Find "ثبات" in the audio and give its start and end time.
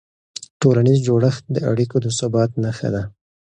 2.19-2.51